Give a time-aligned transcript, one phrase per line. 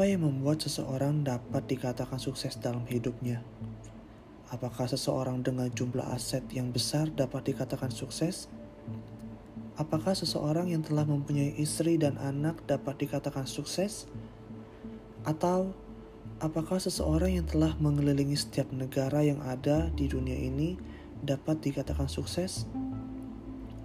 [0.00, 3.44] Apa yang membuat seseorang dapat dikatakan sukses dalam hidupnya?
[4.48, 8.48] Apakah seseorang dengan jumlah aset yang besar dapat dikatakan sukses?
[9.76, 14.08] Apakah seseorang yang telah mempunyai istri dan anak dapat dikatakan sukses?
[15.28, 15.76] Atau
[16.40, 20.80] apakah seseorang yang telah mengelilingi setiap negara yang ada di dunia ini
[21.20, 22.64] dapat dikatakan sukses?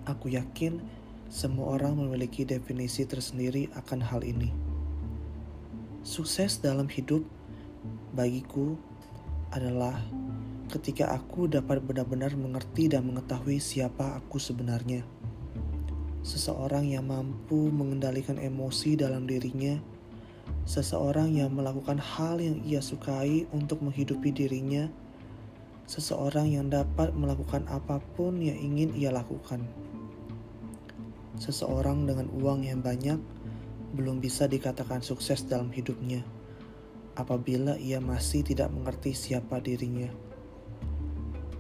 [0.08, 0.80] Aku yakin
[1.28, 4.75] semua orang memiliki definisi tersendiri akan hal ini.
[6.06, 7.26] Sukses dalam hidup
[8.14, 8.78] bagiku
[9.50, 9.98] adalah
[10.70, 15.02] ketika aku dapat benar-benar mengerti dan mengetahui siapa aku sebenarnya.
[16.22, 19.82] Seseorang yang mampu mengendalikan emosi dalam dirinya,
[20.70, 24.86] seseorang yang melakukan hal yang ia sukai untuk menghidupi dirinya,
[25.90, 29.66] seseorang yang dapat melakukan apa pun yang ingin ia lakukan.
[31.42, 33.18] Seseorang dengan uang yang banyak
[33.96, 36.22] belum bisa dikatakan sukses dalam hidupnya
[37.16, 40.12] apabila ia masih tidak mengerti siapa dirinya.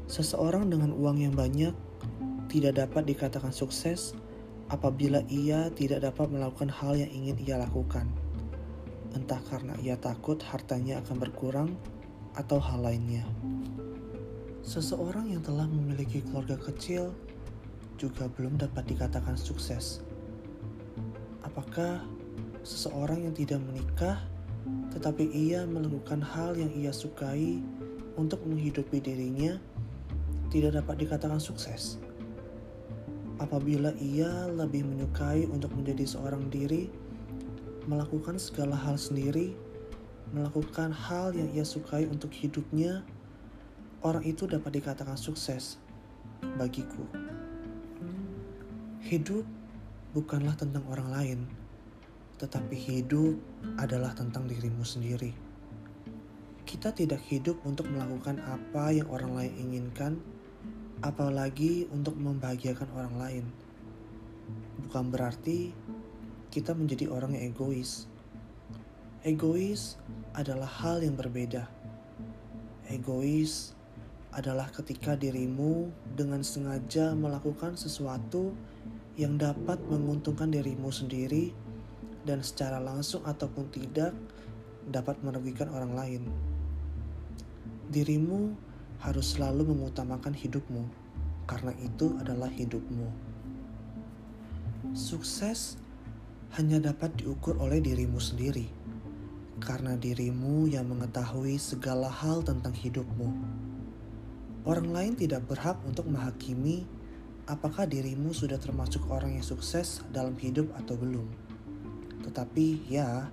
[0.05, 1.73] Seseorang dengan uang yang banyak
[2.51, 4.13] tidak dapat dikatakan sukses
[4.69, 8.05] apabila ia tidak dapat melakukan hal yang ingin ia lakukan,
[9.15, 11.69] entah karena ia takut hartanya akan berkurang
[12.35, 13.23] atau hal lainnya.
[14.61, 17.15] Seseorang yang telah memiliki keluarga kecil
[17.95, 20.03] juga belum dapat dikatakan sukses.
[21.45, 22.03] Apakah
[22.65, 24.17] seseorang yang tidak menikah,
[24.89, 27.61] tetapi ia melakukan hal yang ia sukai
[28.17, 29.61] untuk menghidupi dirinya,
[30.49, 32.01] tidak dapat dikatakan sukses.
[33.37, 36.89] Apabila ia lebih menyukai untuk menjadi seorang diri,
[37.85, 39.53] melakukan segala hal sendiri,
[40.33, 43.05] melakukan hal yang ia sukai untuk hidupnya,
[44.01, 45.77] orang itu dapat dikatakan sukses
[46.57, 47.05] bagiku.
[49.05, 49.45] Hidup
[50.17, 51.39] bukanlah tentang orang lain
[52.35, 53.39] tetapi hidup
[53.79, 55.31] adalah tentang dirimu sendiri.
[56.65, 60.19] Kita tidak hidup untuk melakukan apa yang orang lain inginkan,
[60.99, 63.45] apalagi untuk membahagiakan orang lain.
[64.85, 65.71] Bukan berarti
[66.51, 68.07] kita menjadi orang yang egois.
[69.23, 69.95] Egois
[70.35, 71.71] adalah hal yang berbeda.
[72.91, 73.73] Egois
[74.35, 78.51] adalah ketika dirimu dengan sengaja melakukan sesuatu
[79.15, 81.55] yang dapat menguntungkan dirimu sendiri
[82.25, 84.11] dan secara langsung ataupun tidak
[84.89, 86.23] dapat merugikan orang lain.
[87.89, 88.57] Dirimu
[89.01, 90.89] harus selalu mengutamakan hidupmu,
[91.45, 93.07] karena itu adalah hidupmu.
[94.97, 95.77] Sukses
[96.57, 98.65] hanya dapat diukur oleh dirimu sendiri,
[99.61, 103.29] karena dirimu yang mengetahui segala hal tentang hidupmu.
[104.65, 106.89] Orang lain tidak berhak untuk menghakimi
[107.45, 111.44] apakah dirimu sudah termasuk orang yang sukses dalam hidup atau belum.
[112.25, 113.29] Tetapi ya,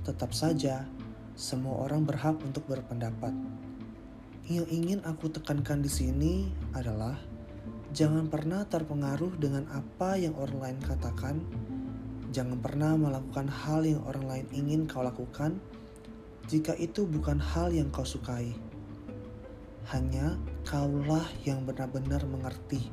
[0.00, 0.88] tetap saja
[1.36, 3.36] semua orang berhak untuk berpendapat.
[4.48, 6.34] Yang ingin aku tekankan di sini
[6.72, 7.20] adalah
[7.92, 11.36] jangan pernah terpengaruh dengan apa yang orang lain katakan.
[12.34, 15.60] Jangan pernah melakukan hal yang orang lain ingin kau lakukan
[16.44, 18.52] jika itu bukan hal yang kau sukai.
[19.88, 22.88] Hanya kaulah yang benar-benar mengerti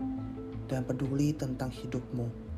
[0.71, 2.50] dan peduli tentang hidupmu.